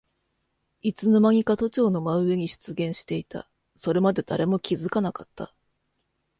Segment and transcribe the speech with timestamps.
[0.81, 3.47] いつのまにか都庁の真上に出現していた。
[3.75, 5.53] それまで誰も気づかなかった。